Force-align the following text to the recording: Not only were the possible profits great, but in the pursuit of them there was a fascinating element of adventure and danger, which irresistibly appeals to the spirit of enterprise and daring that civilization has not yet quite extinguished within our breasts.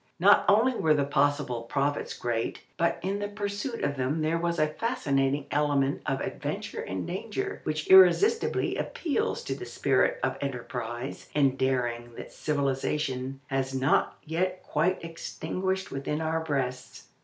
Not 0.19 0.45
only 0.47 0.73
were 0.73 0.95
the 0.95 1.03
possible 1.05 1.61
profits 1.61 2.17
great, 2.17 2.61
but 2.75 2.97
in 3.03 3.19
the 3.19 3.27
pursuit 3.27 3.83
of 3.83 3.97
them 3.97 4.21
there 4.23 4.39
was 4.39 4.57
a 4.57 4.65
fascinating 4.65 5.45
element 5.51 6.01
of 6.07 6.21
adventure 6.21 6.81
and 6.81 7.05
danger, 7.05 7.61
which 7.65 7.87
irresistibly 7.87 8.77
appeals 8.77 9.43
to 9.43 9.53
the 9.53 9.67
spirit 9.67 10.19
of 10.23 10.37
enterprise 10.41 11.29
and 11.35 11.55
daring 11.55 12.15
that 12.15 12.33
civilization 12.33 13.41
has 13.45 13.75
not 13.75 14.17
yet 14.25 14.63
quite 14.63 15.03
extinguished 15.03 15.91
within 15.91 16.19
our 16.19 16.39
breasts. 16.43 17.05